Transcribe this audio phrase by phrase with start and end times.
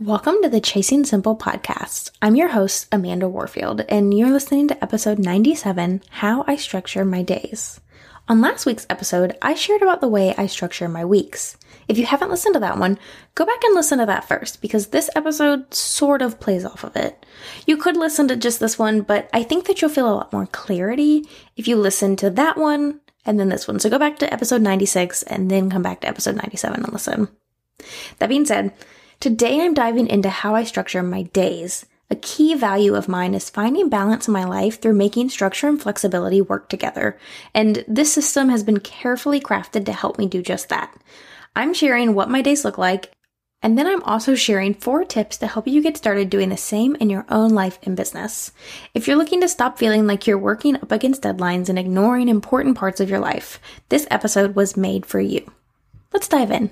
[0.00, 2.12] Welcome to the Chasing Simple podcast.
[2.22, 7.22] I'm your host, Amanda Warfield, and you're listening to episode 97 How I Structure My
[7.22, 7.80] Days.
[8.28, 11.56] On last week's episode, I shared about the way I structure my weeks.
[11.88, 12.96] If you haven't listened to that one,
[13.34, 16.94] go back and listen to that first because this episode sort of plays off of
[16.94, 17.26] it.
[17.66, 20.32] You could listen to just this one, but I think that you'll feel a lot
[20.32, 21.24] more clarity
[21.56, 23.80] if you listen to that one and then this one.
[23.80, 27.28] So go back to episode 96 and then come back to episode 97 and listen.
[28.20, 28.72] That being said,
[29.20, 31.84] Today I'm diving into how I structure my days.
[32.08, 35.82] A key value of mine is finding balance in my life through making structure and
[35.82, 37.18] flexibility work together.
[37.52, 40.94] And this system has been carefully crafted to help me do just that.
[41.56, 43.10] I'm sharing what my days look like,
[43.60, 46.94] and then I'm also sharing four tips to help you get started doing the same
[46.94, 48.52] in your own life and business.
[48.94, 52.78] If you're looking to stop feeling like you're working up against deadlines and ignoring important
[52.78, 53.58] parts of your life,
[53.88, 55.50] this episode was made for you.
[56.12, 56.70] Let's dive in.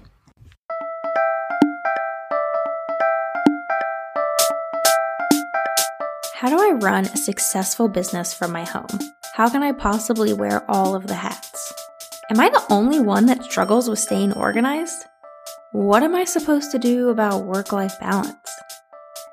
[6.41, 9.01] How do I run a successful business from my home?
[9.37, 11.73] How can I possibly wear all of the hats?
[12.29, 15.03] Am I the only one that struggles with staying organized?
[15.73, 18.37] What am I supposed to do about work life balance?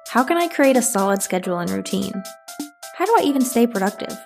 [0.07, 2.23] How can I create a solid schedule and routine?
[2.95, 4.17] How do I even stay productive?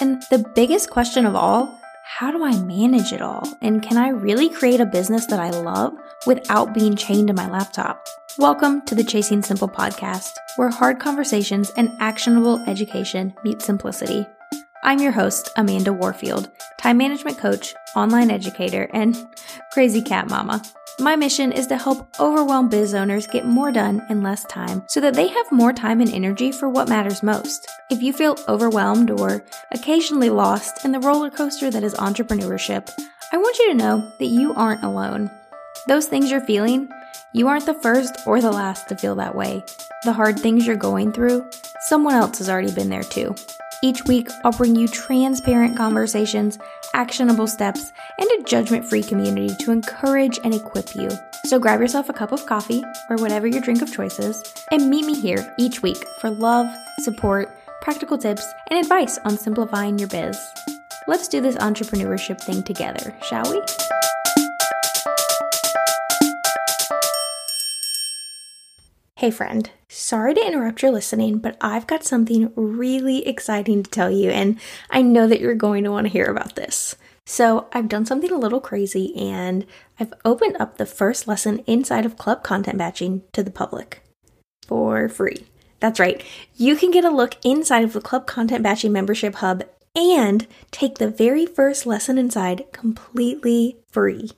[0.00, 3.46] And the biggest question of all, how do I manage it all?
[3.62, 5.92] And can I really create a business that I love
[6.26, 8.06] without being chained to my laptop?
[8.38, 14.26] Welcome to the Chasing Simple podcast, where hard conversations and actionable education meet simplicity.
[14.82, 19.16] I'm your host, Amanda Warfield, time management coach, online educator, and
[19.72, 20.62] crazy cat mama.
[21.00, 25.00] My mission is to help overwhelmed biz owners get more done in less time so
[25.00, 27.68] that they have more time and energy for what matters most.
[27.90, 32.88] If you feel overwhelmed or occasionally lost in the roller coaster that is entrepreneurship,
[33.32, 35.30] I want you to know that you aren't alone.
[35.86, 36.88] Those things you're feeling,
[37.34, 39.62] you aren't the first or the last to feel that way.
[40.04, 41.46] The hard things you're going through,
[41.88, 43.34] someone else has already been there too.
[43.82, 46.58] Each week, I'll bring you transparent conversations,
[46.94, 51.10] actionable steps, and a judgment free community to encourage and equip you.
[51.44, 54.88] So grab yourself a cup of coffee or whatever your drink of choice is, and
[54.88, 56.66] meet me here each week for love,
[57.00, 60.38] support, practical tips, and advice on simplifying your biz.
[61.06, 63.60] Let's do this entrepreneurship thing together, shall we?
[69.24, 69.70] Hey, friend.
[69.88, 74.60] Sorry to interrupt your listening, but I've got something really exciting to tell you, and
[74.90, 76.94] I know that you're going to want to hear about this.
[77.24, 79.64] So, I've done something a little crazy, and
[79.98, 84.02] I've opened up the first lesson inside of Club Content Batching to the public
[84.66, 85.46] for free.
[85.80, 86.22] That's right,
[86.54, 89.64] you can get a look inside of the Club Content Batching membership hub
[89.96, 94.32] and take the very first lesson inside completely free.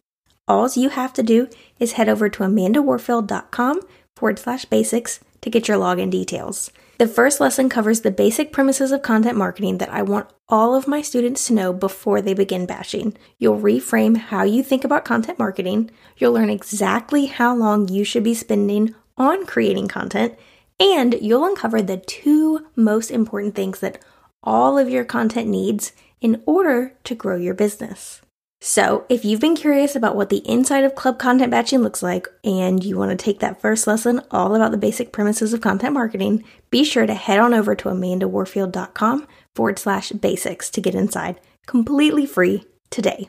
[0.47, 1.49] All you have to do
[1.81, 3.81] is head over to amandawarfield.com
[4.17, 6.73] forward slash basics to get your login details.
[6.99, 10.89] The first lesson covers the basic premises of content marketing that I want all of
[10.89, 13.17] my students to know before they begin batching.
[13.39, 18.25] You'll reframe how you think about content marketing, you'll learn exactly how long you should
[18.25, 20.37] be spending on creating content,
[20.81, 24.03] and you'll uncover the two most important things that
[24.43, 28.23] all of your content needs in order to grow your business.
[28.61, 32.27] So, if you've been curious about what the inside of club content batching looks like
[32.43, 35.93] and you want to take that first lesson all about the basic premises of content
[35.93, 41.39] marketing, be sure to head on over to amandawarfield.com forward slash basics to get inside
[41.67, 43.29] completely free today.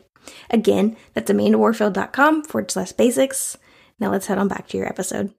[0.49, 3.57] Again, that's amandawarfield.com forward slash basics.
[3.99, 5.33] Now let's head on back to your episode.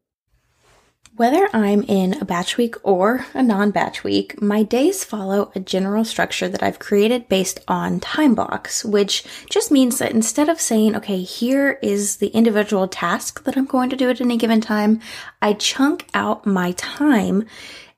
[1.19, 5.59] Whether I'm in a batch week or a non batch week, my days follow a
[5.59, 10.61] general structure that I've created based on time blocks, which just means that instead of
[10.61, 14.61] saying, okay, here is the individual task that I'm going to do at any given
[14.61, 15.01] time,
[15.43, 17.47] I chunk out my time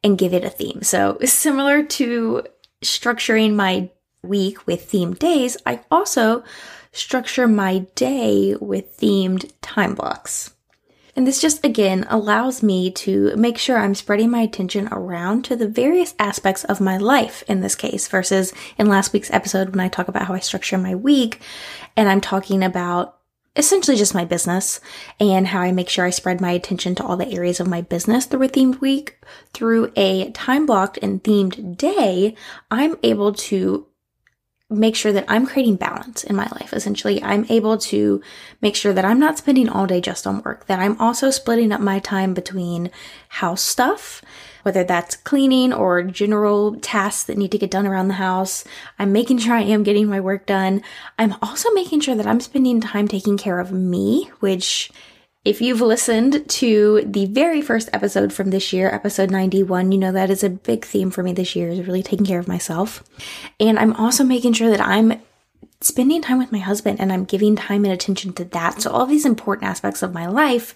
[0.03, 0.81] and give it a theme.
[0.81, 2.45] So, similar to
[2.83, 3.91] structuring my
[4.23, 6.43] week with themed days, I also
[6.93, 10.55] structure my day with themed time blocks.
[11.17, 15.57] And this just again allows me to make sure I'm spreading my attention around to
[15.57, 19.81] the various aspects of my life in this case, versus in last week's episode when
[19.81, 21.41] I talk about how I structure my week
[21.97, 23.17] and I'm talking about
[23.57, 24.81] essentially just my business
[25.19, 27.81] and how I make sure I spread my attention to all the areas of my
[27.83, 29.19] business through a themed week.
[29.53, 32.37] Through a time blocked and themed day,
[32.71, 33.87] I'm able to
[34.71, 36.73] make sure that I'm creating balance in my life.
[36.73, 38.23] Essentially, I'm able to
[38.63, 41.73] make sure that I'm not spending all day just on work, that I'm also splitting
[41.73, 42.91] up my time between
[43.29, 44.23] house stuff,
[44.63, 48.65] whether that's cleaning or general tasks that need to get done around the house.
[48.99, 50.83] I'm making sure I am getting my work done.
[51.19, 54.93] I'm also making sure that I'm spending time taking care of me, which
[55.43, 60.13] If you've listened to the very first episode from this year, episode 91, you know
[60.13, 63.03] that is a big theme for me this year is really taking care of myself.
[63.59, 65.19] And I'm also making sure that I'm
[65.81, 68.83] spending time with my husband and I'm giving time and attention to that.
[68.83, 70.75] So all these important aspects of my life,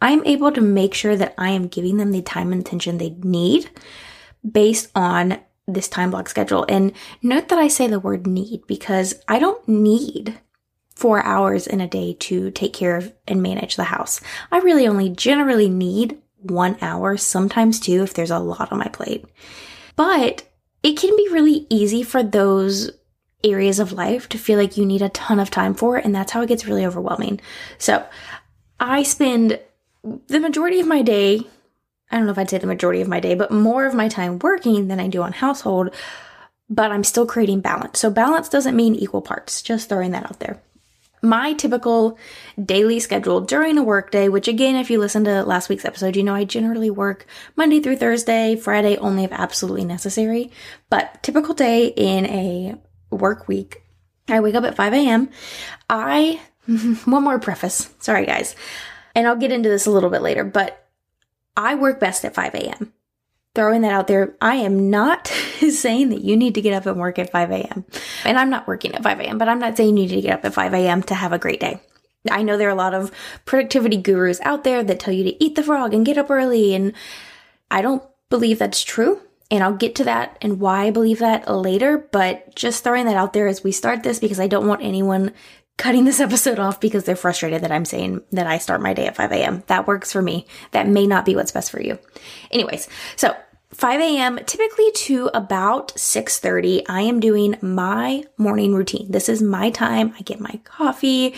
[0.00, 3.10] I'm able to make sure that I am giving them the time and attention they
[3.22, 3.68] need
[4.50, 6.64] based on this time block schedule.
[6.70, 10.38] And note that I say the word need because I don't need
[10.96, 14.20] four hours in a day to take care of and manage the house.
[14.50, 18.88] I really only generally need one hour, sometimes two if there's a lot on my
[18.88, 19.24] plate.
[19.94, 20.48] But
[20.82, 22.90] it can be really easy for those
[23.44, 26.32] areas of life to feel like you need a ton of time for, and that's
[26.32, 27.40] how it gets really overwhelming.
[27.76, 28.04] So
[28.80, 29.60] I spend
[30.28, 31.40] the majority of my day,
[32.10, 34.08] I don't know if I'd say the majority of my day, but more of my
[34.08, 35.90] time working than I do on household,
[36.70, 37.98] but I'm still creating balance.
[37.98, 40.62] So balance doesn't mean equal parts, just throwing that out there
[41.22, 42.18] my typical
[42.62, 46.22] daily schedule during a workday, which again, if you listen to last week's episode, you
[46.22, 47.26] know I generally work
[47.56, 50.50] Monday through Thursday, Friday only if absolutely necessary.
[50.90, 52.76] But typical day in a
[53.10, 53.82] work week,
[54.28, 55.30] I wake up at 5 a.m.
[55.88, 56.40] I,
[57.04, 58.56] one more preface, sorry guys,
[59.14, 60.88] and I'll get into this a little bit later, but
[61.56, 62.92] I work best at 5 a.m
[63.56, 64.36] throwing that out there.
[64.40, 65.26] I am not
[65.70, 67.84] saying that you need to get up and work at 5 a.m.
[68.24, 70.38] And I'm not working at 5 a.m., but I'm not saying you need to get
[70.38, 71.02] up at 5 a.m.
[71.04, 71.80] to have a great day.
[72.30, 73.10] I know there are a lot of
[73.44, 76.74] productivity gurus out there that tell you to eat the frog and get up early.
[76.74, 76.92] And
[77.70, 79.20] I don't believe that's true.
[79.50, 82.08] And I'll get to that and why I believe that later.
[82.10, 85.32] But just throwing that out there as we start this because I don't want anyone
[85.76, 89.06] cutting this episode off because they're frustrated that I'm saying that I start my day
[89.06, 89.62] at 5 a.m.
[89.68, 90.46] That works for me.
[90.72, 91.98] That may not be what's best for you.
[92.50, 93.36] Anyways, so
[93.76, 94.38] 5 a.m.
[94.46, 99.10] typically to about 6:30 I am doing my morning routine.
[99.10, 100.14] This is my time.
[100.18, 101.34] I get my coffee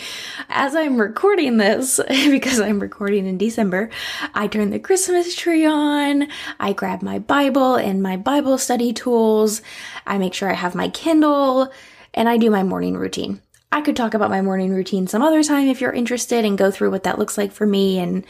[0.47, 3.89] as I'm recording this because I'm recording in December.
[4.33, 6.29] I turn the Christmas tree on.
[6.61, 9.61] I grab my Bible and my Bible study tools.
[10.07, 11.73] I make sure I have my Kindle
[12.13, 13.41] and I do my morning routine.
[13.71, 16.71] I could talk about my morning routine some other time if you're interested and go
[16.71, 18.25] through what that looks like for me and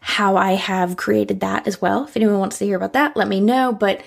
[0.00, 2.04] how I have created that as well.
[2.04, 3.72] If anyone wants to hear about that, let me know.
[3.72, 4.02] But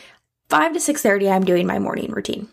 [0.50, 2.48] 5 to 6:30 I'm doing my morning routine.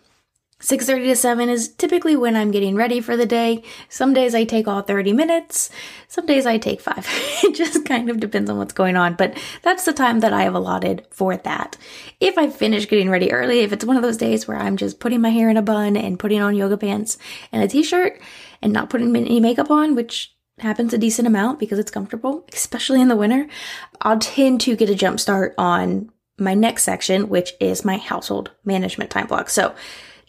[0.65, 3.63] 6:30 to 7 is typically when I'm getting ready for the day.
[3.91, 5.69] Some days I take all 30 minutes,
[6.09, 7.07] some days I take 5.
[7.45, 10.45] it just kind of depends on what's going on, but that's the time that I
[10.45, 11.77] have allotted for that.
[12.19, 15.01] If I finish getting ready early, if it's one of those days where I'm just
[15.01, 17.19] putting my hair in a bun and putting on yoga pants
[17.53, 18.19] and a t-shirt
[18.63, 23.03] and not putting any makeup on, which happens a decent amount because it's comfortable, especially
[23.03, 23.49] in the winter,
[24.01, 28.53] I'll tend to get a jump start on my next section, which is my household
[28.65, 29.51] management time block.
[29.51, 29.75] So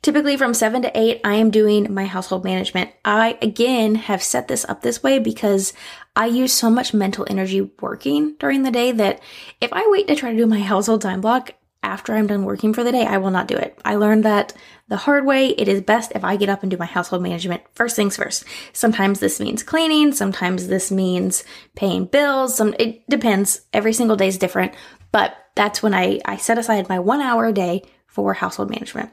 [0.05, 2.91] typically from seven to eight, I am doing my household management.
[3.03, 5.73] I again have set this up this way because
[6.15, 9.19] I use so much mental energy working during the day that
[9.59, 12.71] if I wait to try to do my household time block, after I'm done working
[12.71, 13.79] for the day, I will not do it.
[13.83, 14.53] I learned that
[14.89, 15.49] the hard way.
[15.49, 18.43] It is best if I get up and do my household management first things first.
[18.73, 21.43] Sometimes this means cleaning, sometimes this means
[21.75, 22.55] paying bills.
[22.55, 23.61] Some it depends.
[23.73, 24.75] Every single day is different,
[25.11, 29.11] but that's when I I set aside my 1 hour a day for household management.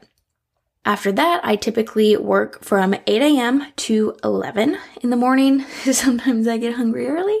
[0.85, 3.65] After that, I typically work from 8 a.m.
[3.77, 5.61] to 11 in the morning.
[5.91, 7.39] Sometimes I get hungry early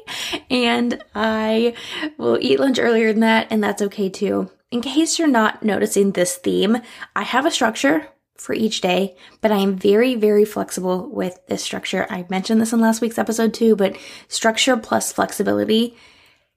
[0.49, 1.75] and I
[2.17, 4.49] will eat lunch earlier than that, and that's okay too.
[4.71, 6.77] In case you're not noticing this theme,
[7.15, 11.61] I have a structure for each day, but I am very, very flexible with this
[11.61, 12.07] structure.
[12.09, 13.97] I mentioned this in last week's episode too, but
[14.29, 15.97] structure plus flexibility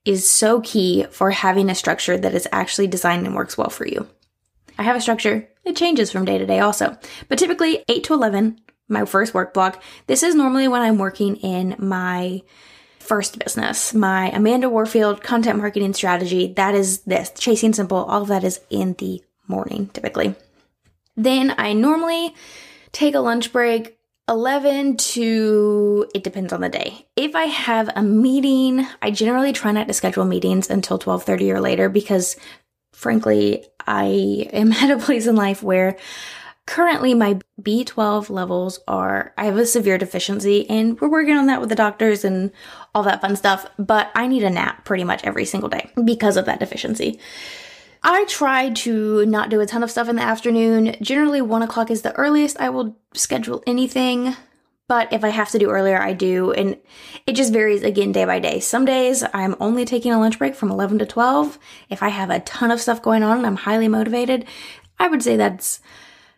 [0.05, 3.85] is so key for having a structure that is actually designed and works well for
[3.85, 4.07] you.
[4.77, 5.49] I have a structure.
[5.67, 6.97] It changes from day to day also,
[7.27, 8.57] but typically 8 to 11,
[8.87, 9.83] my first work block.
[10.07, 12.41] This is normally when I'm working in my
[12.99, 16.53] first business, my Amanda Warfield content marketing strategy.
[16.53, 17.97] That is this Chasing Simple.
[17.97, 20.35] All of that is in the morning typically.
[21.17, 22.33] Then I normally
[22.93, 23.97] take a lunch break
[24.29, 27.07] 11 to it depends on the day.
[27.17, 31.59] If I have a meeting, I generally try not to schedule meetings until 12:30 or
[31.59, 32.37] later because
[32.97, 35.97] frankly, I am at a place in life where
[36.67, 41.61] Currently, my B12 levels are, I have a severe deficiency, and we're working on that
[41.61, 42.51] with the doctors and
[42.93, 46.35] all that fun stuff, but I need a nap pretty much every single day because
[46.35, 47.21] of that deficiency.
[48.03, 50.97] I try to not do a ton of stuff in the afternoon.
[51.01, 54.35] Generally, one o'clock is the earliest I will schedule anything,
[54.87, 56.51] but if I have to do earlier, I do.
[56.51, 56.77] And
[57.25, 58.59] it just varies again day by day.
[58.59, 61.59] Some days I'm only taking a lunch break from 11 to 12.
[61.89, 64.45] If I have a ton of stuff going on and I'm highly motivated,
[64.97, 65.81] I would say that's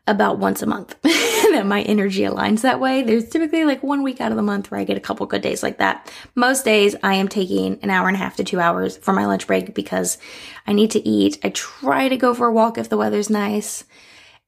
[0.08, 0.96] about once a month.
[1.04, 3.04] that my energy aligns that way.
[3.04, 5.42] There's typically like one week out of the month where I get a couple good
[5.42, 6.12] days like that.
[6.36, 9.26] Most days I am taking an hour and a half to two hours for my
[9.26, 10.18] lunch break because
[10.66, 11.38] I need to eat.
[11.44, 13.84] I try to go for a walk if the weather's nice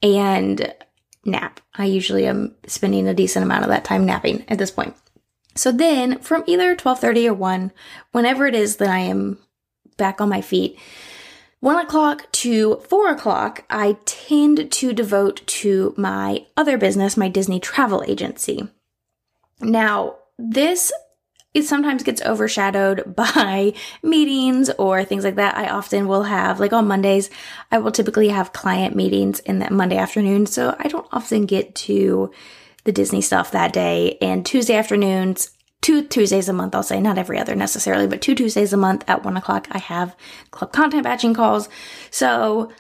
[0.01, 0.74] and
[1.25, 1.60] nap.
[1.75, 4.96] I usually am spending a decent amount of that time napping at this point.
[5.56, 7.72] So then from either 12:30 or 1,
[8.12, 9.38] whenever it is that I am
[9.98, 10.78] back on my feet,
[11.60, 17.60] one o'clock to four o'clock, I tend to devote to my other business, my Disney
[17.60, 18.68] travel agency.
[19.60, 20.92] Now, this
[21.53, 25.58] it sometimes gets overshadowed by meetings or things like that.
[25.58, 27.29] I often will have, like on Mondays,
[27.72, 30.46] I will typically have client meetings in that Monday afternoon.
[30.46, 32.31] So I don't often get to
[32.84, 34.17] the Disney stuff that day.
[34.22, 38.36] And Tuesday afternoons, two Tuesdays a month, I'll say, not every other necessarily, but two
[38.36, 40.15] Tuesdays a month at one o'clock, I have
[40.51, 41.70] club content batching calls.
[42.10, 42.72] So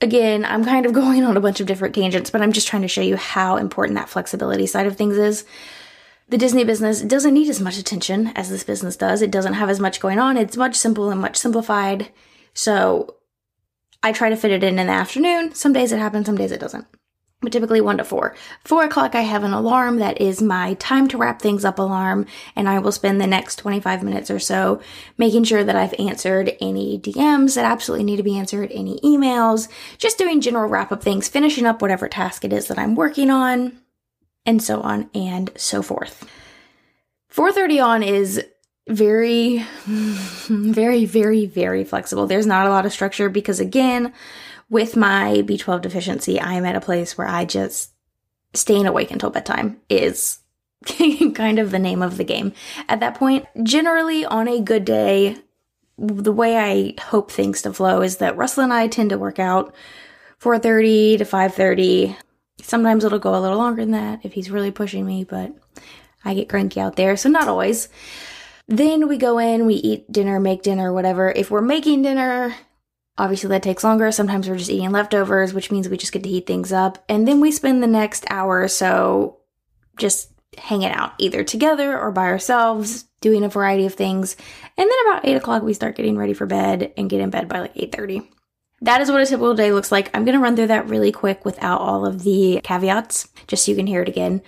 [0.00, 2.82] again, I'm kind of going on a bunch of different tangents, but I'm just trying
[2.82, 5.44] to show you how important that flexibility side of things is.
[6.28, 9.22] The Disney business doesn't need as much attention as this business does.
[9.22, 10.36] It doesn't have as much going on.
[10.36, 12.10] It's much simple and much simplified.
[12.52, 13.16] So
[14.02, 15.54] I try to fit it in in the afternoon.
[15.54, 16.86] Some days it happens, some days it doesn't
[17.40, 18.34] but typically one to four.
[18.64, 22.26] Four o'clock, I have an alarm that is my time to wrap things up alarm,
[22.56, 24.80] and I will spend the next 25 minutes or so
[25.16, 29.68] making sure that I've answered any DMs that absolutely need to be answered, any emails,
[29.98, 33.30] just doing general wrap up things, finishing up whatever task it is that I'm working
[33.30, 33.78] on,
[34.48, 36.26] and so on and so forth.
[37.30, 38.42] 4:30 on is
[38.88, 42.26] very very very very flexible.
[42.26, 44.14] There's not a lot of structure because again,
[44.70, 47.92] with my B12 deficiency, I am at a place where I just
[48.54, 50.38] staying awake until bedtime is
[51.34, 52.54] kind of the name of the game.
[52.88, 55.36] At that point, generally on a good day,
[55.98, 59.38] the way I hope things to flow is that Russell and I tend to work
[59.38, 59.74] out
[60.40, 62.16] 4:30 to 5:30.
[62.62, 65.52] Sometimes it'll go a little longer than that if he's really pushing me, but
[66.24, 67.88] I get cranky out there, so not always.
[68.66, 71.30] Then we go in, we eat dinner, make dinner, whatever.
[71.30, 72.54] If we're making dinner,
[73.18, 74.12] Obviously, that takes longer.
[74.12, 77.04] Sometimes we're just eating leftovers, which means we just get to heat things up.
[77.08, 79.38] And then we spend the next hour or so
[79.96, 84.36] just hanging out, either together or by ourselves, doing a variety of things.
[84.76, 87.48] And then about 8 o'clock, we start getting ready for bed and get in bed
[87.48, 88.28] by like 8.30.
[88.80, 90.10] That is what a typical day looks like.
[90.14, 93.72] I'm going to run through that really quick without all of the caveats, just so
[93.72, 94.40] you can hear it again.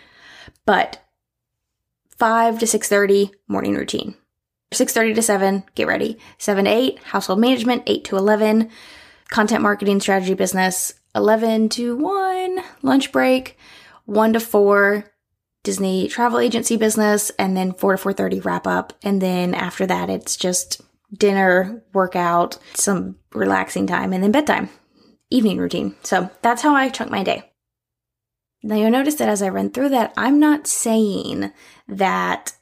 [0.66, 1.02] But
[2.18, 4.14] 5 to 6.30, morning routine.
[4.72, 6.16] 6.30 to 7, get ready.
[6.38, 7.82] 7 to 8, household management.
[7.86, 8.70] 8 to 11,
[9.30, 10.94] content marketing strategy business.
[11.16, 13.58] 11 to 1, lunch break.
[14.04, 15.12] 1 to 4,
[15.64, 17.30] Disney travel agency business.
[17.30, 18.92] And then 4 to 4.30 wrap up.
[19.02, 24.68] And then after that, it's just dinner, workout, some relaxing time, and then bedtime,
[25.30, 25.94] evening routine.
[26.02, 27.50] So that's how I chunk my day.
[28.62, 31.50] Now you'll notice that as I run through that, I'm not saying
[31.88, 32.52] that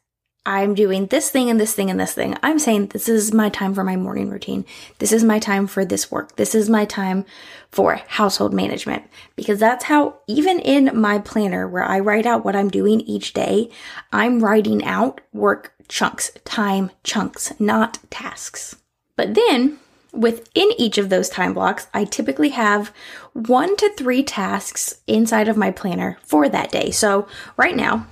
[0.47, 2.37] I'm doing this thing and this thing and this thing.
[2.43, 4.65] I'm saying this is my time for my morning routine.
[4.99, 6.37] This is my time for this work.
[6.37, 7.27] This is my time
[7.71, 9.05] for household management
[9.37, 13.35] because that's how even in my planner where I write out what I'm doing each
[13.35, 13.71] day,
[14.11, 18.77] I'm writing out work chunks, time chunks, not tasks.
[19.17, 19.79] But then
[20.13, 22.93] within each of those time blocks, I typically have
[23.35, 26.91] one to three tasks inside of my planner for that day.
[26.91, 28.07] So right now,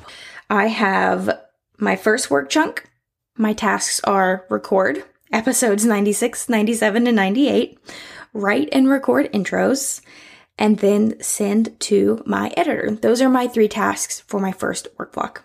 [0.50, 1.40] I have
[1.78, 2.88] my first work chunk,
[3.36, 7.78] my tasks are record episodes 96, 97, and 98,
[8.32, 10.00] write and record intros,
[10.58, 12.90] and then send to my editor.
[12.90, 15.42] Those are my three tasks for my first work block.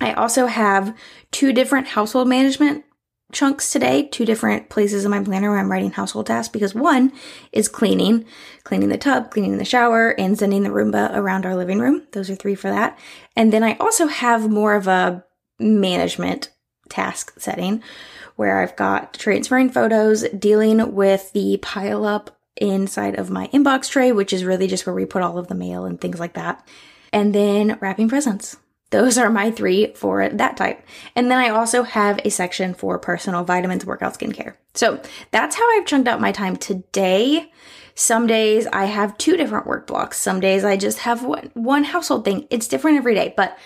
[0.00, 0.96] I also have
[1.30, 2.84] two different household management
[3.32, 7.12] chunks today, two different places in my planner where I'm writing household tasks because one
[7.52, 8.24] is cleaning,
[8.64, 12.06] cleaning the tub, cleaning the shower, and sending the Roomba around our living room.
[12.12, 12.98] Those are three for that.
[13.36, 15.24] And then I also have more of a
[15.58, 16.50] management
[16.88, 17.82] task setting
[18.36, 24.12] where I've got transferring photos, dealing with the pile up inside of my inbox tray,
[24.12, 26.66] which is really just where we put all of the mail and things like that,
[27.12, 28.56] and then wrapping presents.
[28.90, 30.82] Those are my three for that type.
[31.14, 34.54] And then I also have a section for personal vitamins, workout, skincare.
[34.74, 37.52] So that's how I've chunked out my time today.
[37.94, 40.18] Some days I have two different work blocks.
[40.20, 42.46] Some days I just have one, one household thing.
[42.48, 43.58] It's different every day, but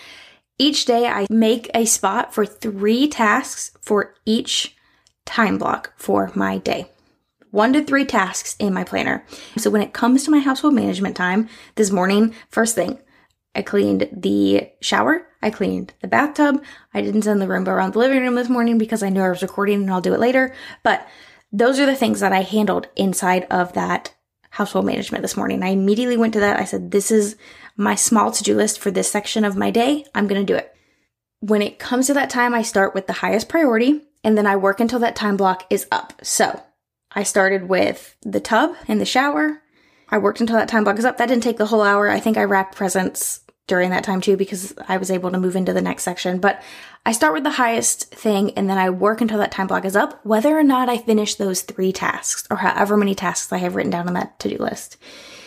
[0.57, 4.75] each day I make a spot for three tasks for each
[5.25, 6.89] time block for my day.
[7.51, 9.25] One to three tasks in my planner.
[9.57, 12.99] So when it comes to my household management time this morning, first thing,
[13.55, 15.27] I cleaned the shower.
[15.41, 16.63] I cleaned the bathtub.
[16.93, 19.29] I didn't send the Roomba around the living room this morning because I knew I
[19.29, 20.55] was recording and I'll do it later.
[20.81, 21.07] But
[21.51, 24.13] those are the things that I handled inside of that
[24.53, 25.63] household management this morning.
[25.63, 26.59] I immediately went to that.
[26.59, 27.35] I said, This is
[27.75, 30.05] my small to do list for this section of my day.
[30.13, 30.71] I'm going to do it.
[31.39, 34.55] When it comes to that time, I start with the highest priority and then I
[34.55, 36.13] work until that time block is up.
[36.21, 36.61] So
[37.11, 39.63] I started with the tub and the shower.
[40.09, 41.17] I worked until that time block is up.
[41.17, 42.07] That didn't take the whole hour.
[42.07, 45.55] I think I wrapped presents during that time too because I was able to move
[45.55, 46.39] into the next section.
[46.39, 46.61] But
[47.05, 49.95] I start with the highest thing and then I work until that time block is
[49.95, 53.75] up, whether or not I finish those three tasks or however many tasks I have
[53.75, 54.97] written down on that to do list.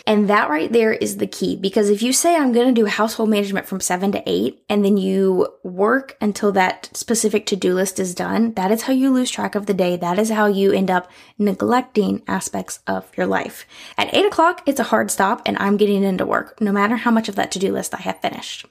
[0.07, 2.87] And that right there is the key because if you say I'm going to do
[2.87, 7.75] household management from seven to eight and then you work until that specific to do
[7.75, 9.97] list is done, that is how you lose track of the day.
[9.97, 13.67] That is how you end up neglecting aspects of your life.
[13.99, 17.11] At eight o'clock, it's a hard stop and I'm getting into work no matter how
[17.11, 18.65] much of that to do list I have finished.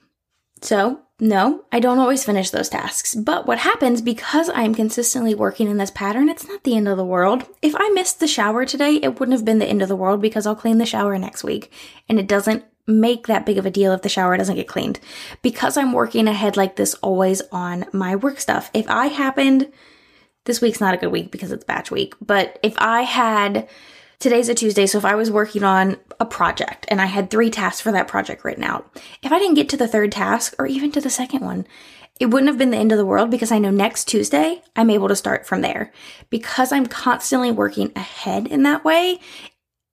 [0.62, 5.69] So no, I don't always finish those tasks, but what happens because I'm consistently working
[5.69, 7.45] in this pattern, it's not the end of the world.
[7.62, 10.22] If I missed the shower today, it wouldn't have been the end of the world
[10.22, 11.72] because I'll clean the shower next week.
[12.10, 15.00] And it doesn't make that big of a deal if the shower doesn't get cleaned.
[15.41, 18.69] Because I'm working ahead like this always on my work stuff.
[18.74, 19.72] If I happened,
[20.43, 23.69] this week's not a good week because it's batch week, but if I had
[24.19, 27.50] Today's a Tuesday, so if I was working on a project and I had three
[27.50, 28.89] tasks for that project written out,
[29.22, 31.67] if I didn't get to the third task or even to the second one,
[32.19, 34.89] it wouldn't have been the end of the world because I know next Tuesday I'm
[34.89, 35.91] able to start from there.
[36.29, 39.19] Because I'm constantly working ahead in that way,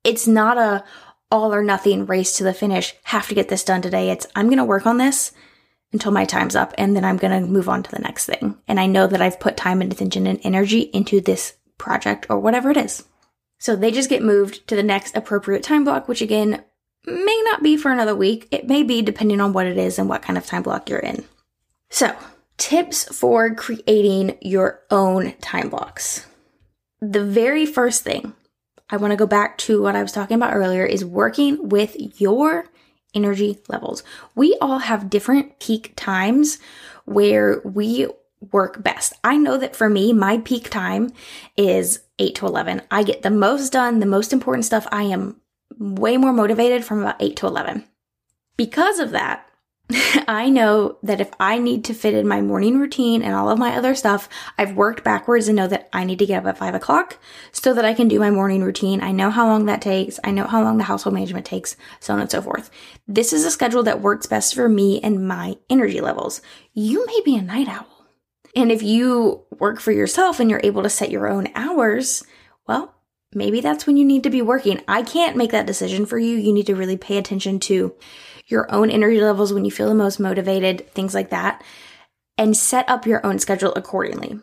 [0.03, 0.83] it's not a
[1.29, 4.11] all or nothing race to the finish, have to get this done today.
[4.11, 5.31] It's I'm going to work on this
[5.91, 8.57] until my time's up and then I'm going to move on to the next thing.
[8.67, 12.39] And I know that I've put time and attention and energy into this project or
[12.39, 13.03] whatever it is.
[13.63, 16.65] So they just get moved to the next appropriate time block, which again
[17.05, 18.49] may not be for another week.
[18.51, 20.99] It may be depending on what it is and what kind of time block you're
[20.99, 21.23] in.
[21.89, 22.13] So,
[22.57, 26.27] tips for creating your own time blocks.
[26.99, 28.33] The very first thing
[28.89, 31.95] I want to go back to what I was talking about earlier is working with
[32.19, 32.65] your
[33.13, 34.03] energy levels.
[34.35, 36.59] We all have different peak times
[37.05, 38.07] where we
[38.51, 39.13] work best.
[39.23, 41.13] I know that for me, my peak time
[41.55, 42.81] is 8 to 11.
[42.91, 44.87] I get the most done, the most important stuff.
[44.91, 45.39] I am
[45.77, 47.85] way more motivated from about 8 to 11.
[48.57, 49.47] Because of that,
[50.27, 53.59] I know that if I need to fit in my morning routine and all of
[53.59, 56.57] my other stuff, I've worked backwards and know that I need to get up at
[56.57, 57.17] five o'clock
[57.51, 59.01] so that I can do my morning routine.
[59.01, 60.19] I know how long that takes.
[60.23, 62.69] I know how long the household management takes, so on and so forth.
[63.07, 66.41] This is a schedule that works best for me and my energy levels.
[66.73, 67.92] You may be a night owl.
[68.55, 72.23] And if you work for yourself and you're able to set your own hours,
[72.67, 72.93] well,
[73.33, 74.81] maybe that's when you need to be working.
[74.87, 76.37] I can't make that decision for you.
[76.37, 77.95] You need to really pay attention to
[78.47, 81.63] your own energy levels when you feel the most motivated, things like that,
[82.37, 84.39] and set up your own schedule accordingly.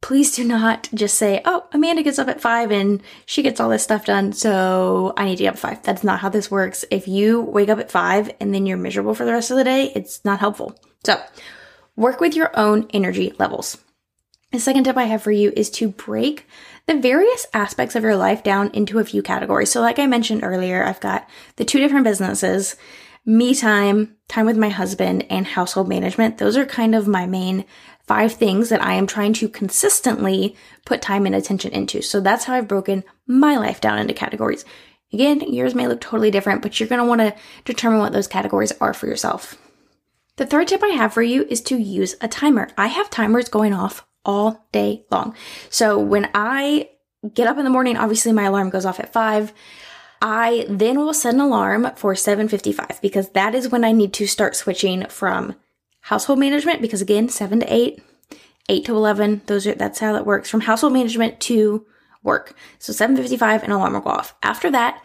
[0.00, 3.68] Please do not just say, oh, Amanda gets up at five and she gets all
[3.68, 5.82] this stuff done, so I need to get up at five.
[5.84, 6.84] That's not how this works.
[6.90, 9.64] If you wake up at five and then you're miserable for the rest of the
[9.64, 10.76] day, it's not helpful.
[11.04, 11.20] So,
[11.96, 13.76] Work with your own energy levels.
[14.50, 16.46] The second tip I have for you is to break
[16.86, 19.70] the various aspects of your life down into a few categories.
[19.70, 22.76] So, like I mentioned earlier, I've got the two different businesses
[23.26, 26.38] me time, time with my husband, and household management.
[26.38, 27.64] Those are kind of my main
[28.06, 32.00] five things that I am trying to consistently put time and attention into.
[32.00, 34.64] So, that's how I've broken my life down into categories.
[35.12, 37.34] Again, yours may look totally different, but you're going to want to
[37.66, 39.58] determine what those categories are for yourself.
[40.42, 42.68] The third tip I have for you is to use a timer.
[42.76, 45.36] I have timers going off all day long.
[45.70, 46.88] So when I
[47.32, 49.52] get up in the morning, obviously my alarm goes off at 5.
[50.20, 54.26] I then will set an alarm for 7:55 because that is when I need to
[54.26, 55.54] start switching from
[56.00, 58.02] household management because again, 7 to 8,
[58.68, 61.86] 8 to 11, those are that's how it works from household management to
[62.24, 62.56] work.
[62.80, 64.34] So 7:55 an alarm will go off.
[64.42, 65.00] After that,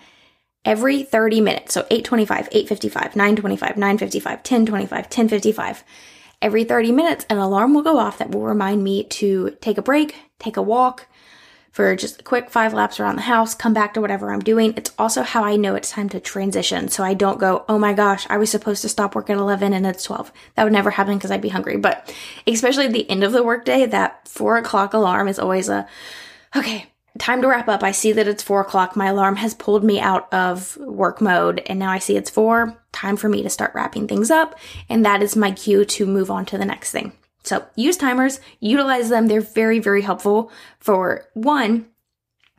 [0.67, 1.73] every 30 minutes.
[1.73, 5.84] So 825, 855, 925, 955, 1025, 1055.
[6.39, 9.82] Every 30 minutes, an alarm will go off that will remind me to take a
[9.82, 11.08] break, take a walk
[11.71, 14.73] for just a quick five laps around the house, come back to whatever I'm doing.
[14.75, 16.89] It's also how I know it's time to transition.
[16.89, 19.73] So I don't go, oh my gosh, I was supposed to stop work at 11
[19.73, 20.32] and it's 12.
[20.56, 21.77] That would never happen because I'd be hungry.
[21.77, 22.13] But
[22.45, 25.88] especially at the end of the workday, that four o'clock alarm is always a,
[26.56, 26.88] okay,
[27.19, 27.84] time to wrap up.
[27.84, 28.95] I see that it's four o'clock.
[28.95, 32.82] My alarm has pulled me out of work mode, and now I see it's four.
[32.91, 34.58] Time for me to start wrapping things up,
[34.89, 37.13] and that is my cue to move on to the next thing.
[37.43, 39.27] So use timers, utilize them.
[39.27, 41.88] They're very, very helpful for one,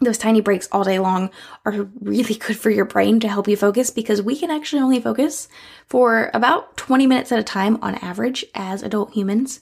[0.00, 1.30] those tiny breaks all day long
[1.64, 5.00] are really good for your brain to help you focus because we can actually only
[5.00, 5.48] focus
[5.86, 9.60] for about 20 minutes at a time on average as adult humans.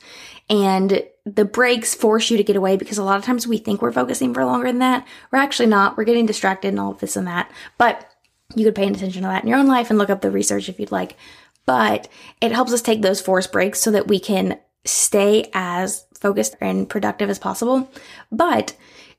[0.51, 3.81] And the breaks force you to get away because a lot of times we think
[3.81, 5.07] we're focusing for longer than that.
[5.31, 5.97] We're actually not.
[5.97, 7.51] We're getting distracted and all of this and that.
[7.79, 8.09] But
[8.55, 10.69] you could pay attention to that in your own life and look up the research
[10.69, 11.17] if you'd like.
[11.65, 12.09] But
[12.41, 16.89] it helps us take those forced breaks so that we can stay as focused and
[16.89, 17.91] productive as possible.
[18.31, 18.77] But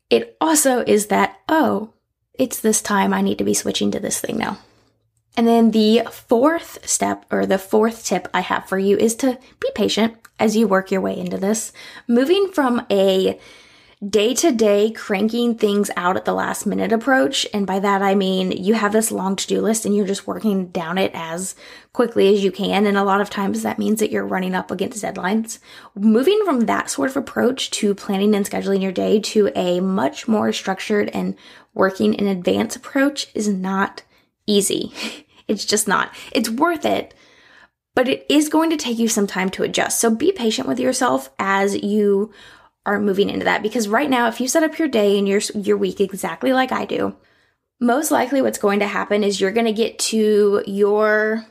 [0.10, 1.94] it also is that, oh,
[2.34, 4.60] it's this time I need to be switching to this thing now.
[5.36, 9.38] And then the fourth step or the fourth tip I have for you is to
[9.60, 11.72] be patient as you work your way into this.
[12.08, 13.40] Moving from a
[14.08, 17.48] day to day cranking things out at the last minute approach.
[17.52, 20.28] And by that, I mean you have this long to do list and you're just
[20.28, 21.56] working down it as
[21.94, 22.86] quickly as you can.
[22.86, 25.58] And a lot of times that means that you're running up against deadlines.
[25.96, 30.28] Moving from that sort of approach to planning and scheduling your day to a much
[30.28, 31.36] more structured and
[31.74, 34.04] working in advance approach is not
[34.46, 34.94] easy.
[35.48, 36.14] it's just not.
[36.32, 37.16] It's worth it
[37.96, 40.00] but it is going to take you some time to adjust.
[40.00, 42.32] So be patient with yourself as you
[42.88, 45.42] are moving into that because right now if you set up your day and your
[45.54, 47.16] your week exactly like I do,
[47.80, 51.46] most likely what's going to happen is you're going to get to your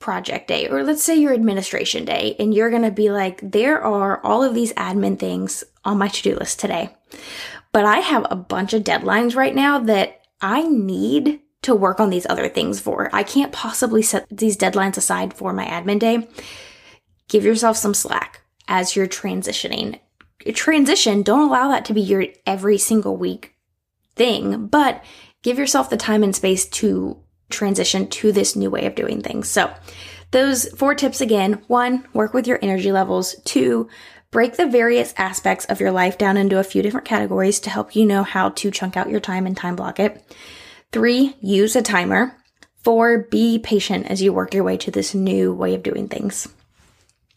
[0.00, 3.80] project day or let's say your administration day and you're going to be like there
[3.80, 6.94] are all of these admin things on my to-do list today.
[7.72, 12.10] But I have a bunch of deadlines right now that I need to work on
[12.10, 13.08] these other things for.
[13.12, 16.28] I can't possibly set these deadlines aside for my admin day.
[17.28, 20.00] Give yourself some slack as you're transitioning
[20.52, 23.54] transition, don't allow that to be your every single week
[24.14, 25.04] thing, but
[25.42, 27.18] give yourself the time and space to
[27.50, 29.48] transition to this new way of doing things.
[29.48, 29.72] So,
[30.32, 33.36] those four tips again one, work with your energy levels.
[33.44, 33.88] Two,
[34.30, 37.94] break the various aspects of your life down into a few different categories to help
[37.94, 40.22] you know how to chunk out your time and time block it.
[40.92, 42.36] Three, use a timer.
[42.82, 46.48] Four, be patient as you work your way to this new way of doing things.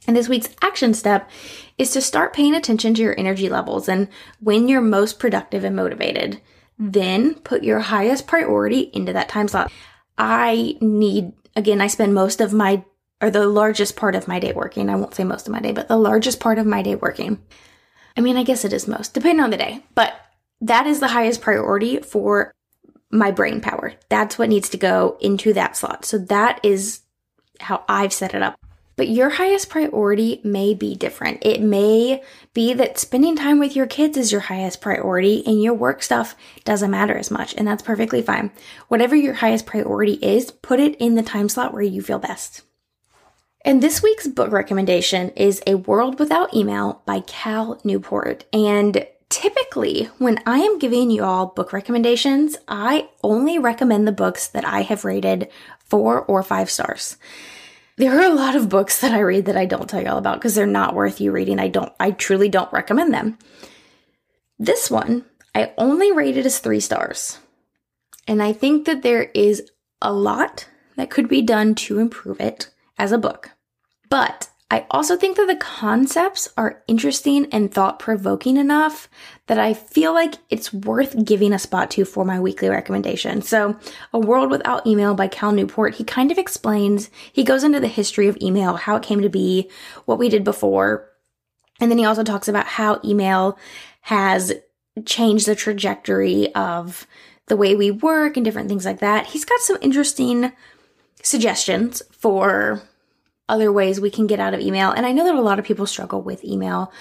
[0.10, 1.30] And this week's action step
[1.78, 4.08] is to start paying attention to your energy levels and
[4.40, 6.42] when you're most productive and motivated.
[6.80, 9.72] Then put your highest priority into that time slot.
[10.18, 12.84] I need, again, I spend most of my,
[13.22, 14.90] or the largest part of my day working.
[14.90, 17.40] I won't say most of my day, but the largest part of my day working.
[18.18, 20.20] I mean, I guess it is most, depending on the day, but
[20.62, 22.52] that is the highest priority for
[23.12, 23.94] my brain power.
[24.10, 26.04] That's what needs to go into that slot.
[26.04, 27.02] So that is
[27.60, 28.59] how I've set it up.
[29.00, 31.38] But your highest priority may be different.
[31.42, 32.22] It may
[32.54, 36.36] be that spending time with your kids is your highest priority and your work stuff
[36.66, 38.52] doesn't matter as much, and that's perfectly fine.
[38.90, 42.64] Whatever your highest priority is, put it in the time slot where you feel best.
[43.64, 48.44] And this week's book recommendation is A World Without Email by Cal Newport.
[48.52, 54.50] And typically, when I am giving you all book recommendations, I only recommend the books
[54.50, 55.48] that I have rated
[55.86, 57.16] four or five stars.
[58.00, 60.36] There are a lot of books that I read that I don't tell y'all about
[60.36, 61.60] because they're not worth you reading.
[61.60, 63.38] I don't, I truly don't recommend them.
[64.58, 67.40] This one, I only rated as three stars.
[68.26, 69.70] And I think that there is
[70.02, 73.52] a lot that could be done to improve it as a book.
[74.10, 79.10] But I also think that the concepts are interesting and thought provoking enough
[79.48, 83.42] that I feel like it's worth giving a spot to for my weekly recommendation.
[83.42, 83.80] So,
[84.14, 87.88] A World Without Email by Cal Newport, he kind of explains, he goes into the
[87.88, 89.72] history of email, how it came to be,
[90.06, 91.10] what we did before.
[91.80, 93.58] And then he also talks about how email
[94.02, 94.54] has
[95.04, 97.08] changed the trajectory of
[97.48, 99.26] the way we work and different things like that.
[99.26, 100.52] He's got some interesting
[101.24, 102.84] suggestions for
[103.50, 104.92] other ways we can get out of email.
[104.92, 106.92] And I know that a lot of people struggle with email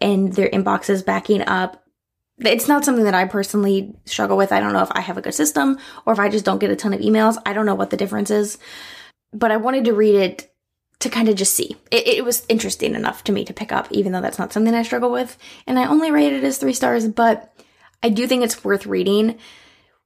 [0.00, 1.84] and their inboxes backing up.
[2.38, 4.52] It's not something that I personally struggle with.
[4.52, 6.70] I don't know if I have a good system or if I just don't get
[6.70, 7.36] a ton of emails.
[7.44, 8.58] I don't know what the difference is,
[9.32, 10.54] but I wanted to read it
[11.00, 11.76] to kind of just see.
[11.90, 14.74] It, it, was interesting enough to me to pick up, even though that's not something
[14.74, 15.36] I struggle with.
[15.66, 17.52] And I only rated it as three stars, but
[18.02, 19.38] I do think it's worth reading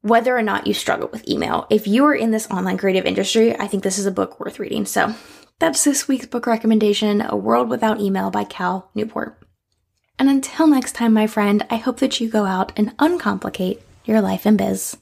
[0.02, 1.66] whether or not you struggle with email.
[1.70, 4.58] If you are in this online creative industry, I think this is a book worth
[4.58, 4.84] reading.
[4.84, 5.14] So
[5.62, 9.40] that's this week's book recommendation A World Without Email by Cal Newport.
[10.18, 14.20] And until next time, my friend, I hope that you go out and uncomplicate your
[14.20, 14.96] life and biz.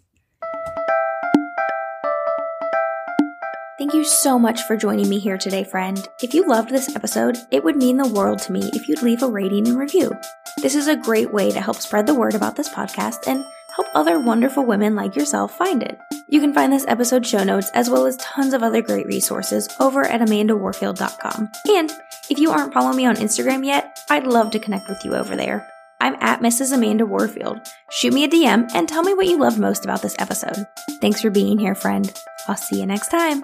[3.79, 6.07] Thank you so much for joining me here today, friend.
[6.23, 9.23] If you loved this episode, it would mean the world to me if you'd leave
[9.23, 10.12] a rating and review.
[10.61, 13.46] This is a great way to help spread the word about this podcast and
[13.80, 15.98] help other wonderful women like yourself find it.
[16.28, 19.68] You can find this episode show notes as well as tons of other great resources
[19.80, 21.48] over at amandawarfield.com.
[21.68, 21.90] And
[22.28, 25.34] if you aren't following me on Instagram yet, I'd love to connect with you over
[25.34, 25.66] there.
[25.98, 26.72] I'm at Mrs.
[26.72, 27.58] Amanda Warfield.
[27.90, 30.66] Shoot me a DM and tell me what you loved most about this episode.
[31.00, 32.12] Thanks for being here, friend.
[32.48, 33.42] I'll see you next time.